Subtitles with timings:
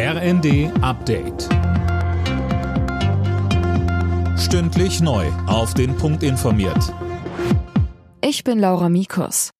[0.00, 1.48] RND Update.
[4.38, 5.26] Stündlich neu.
[5.48, 6.94] Auf den Punkt informiert.
[8.20, 9.50] Ich bin Laura Mikus.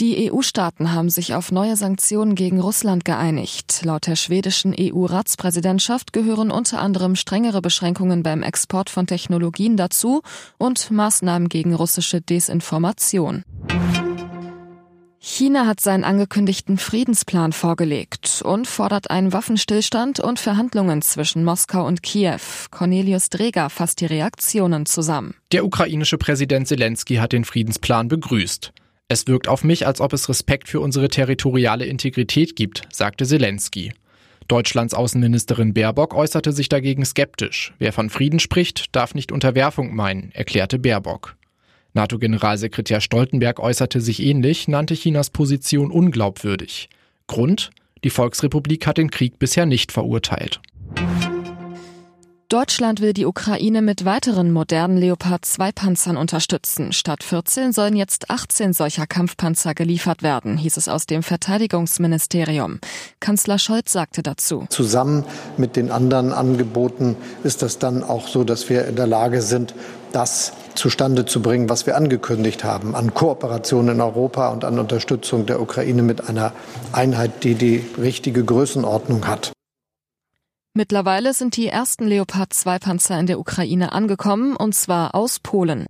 [0.00, 3.82] Die EU-Staaten haben sich auf neue Sanktionen gegen Russland geeinigt.
[3.84, 10.22] Laut der schwedischen EU-Ratspräsidentschaft gehören unter anderem strengere Beschränkungen beim Export von Technologien dazu
[10.56, 13.42] und Maßnahmen gegen russische Desinformation.
[15.24, 22.02] China hat seinen angekündigten Friedensplan vorgelegt und fordert einen Waffenstillstand und Verhandlungen zwischen Moskau und
[22.02, 22.40] Kiew.
[22.72, 25.36] Cornelius Dreger fasst die Reaktionen zusammen.
[25.52, 28.72] Der ukrainische Präsident Zelensky hat den Friedensplan begrüßt.
[29.06, 33.92] Es wirkt auf mich, als ob es Respekt für unsere territoriale Integrität gibt, sagte Zelensky.
[34.48, 37.74] Deutschlands Außenministerin Baerbock äußerte sich dagegen skeptisch.
[37.78, 41.36] Wer von Frieden spricht, darf nicht Unterwerfung meinen, erklärte Baerbock.
[41.94, 46.88] NATO-Generalsekretär Stoltenberg äußerte sich ähnlich, nannte Chinas Position unglaubwürdig.
[47.26, 47.70] Grund?
[48.04, 50.60] Die Volksrepublik hat den Krieg bisher nicht verurteilt.
[52.52, 56.92] Deutschland will die Ukraine mit weiteren modernen Leopard 2 Panzern unterstützen.
[56.92, 62.78] Statt 14 sollen jetzt 18 solcher Kampfpanzer geliefert werden, hieß es aus dem Verteidigungsministerium.
[63.20, 64.66] Kanzler Scholz sagte dazu.
[64.68, 65.24] Zusammen
[65.56, 69.74] mit den anderen Angeboten ist das dann auch so, dass wir in der Lage sind,
[70.12, 75.46] das zustande zu bringen, was wir angekündigt haben, an Kooperation in Europa und an Unterstützung
[75.46, 76.52] der Ukraine mit einer
[76.92, 79.52] Einheit, die die richtige Größenordnung hat.
[80.74, 85.84] Mittlerweile sind die ersten Leopard 2 Panzer in der Ukraine angekommen, und zwar aus Polen.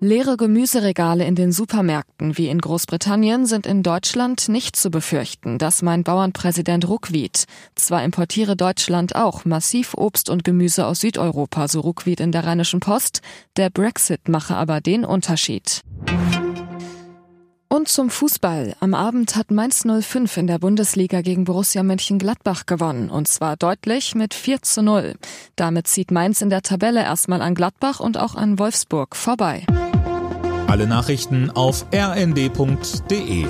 [0.00, 5.82] Leere Gemüseregale in den Supermärkten wie in Großbritannien sind in Deutschland nicht zu befürchten, das
[5.82, 7.44] meint Bauernpräsident Ruckwied.
[7.76, 12.80] Zwar importiere Deutschland auch massiv Obst und Gemüse aus Südeuropa, so Ruckwied in der Rheinischen
[12.80, 13.20] Post,
[13.56, 15.82] der Brexit mache aber den Unterschied.
[17.72, 18.76] Und zum Fußball.
[18.80, 23.08] Am Abend hat Mainz 05 in der Bundesliga gegen Borussia Mönchengladbach gewonnen.
[23.08, 25.14] Und zwar deutlich mit 4 zu 0.
[25.56, 29.64] Damit zieht Mainz in der Tabelle erstmal an Gladbach und auch an Wolfsburg vorbei.
[30.66, 33.46] Alle Nachrichten auf rnd.de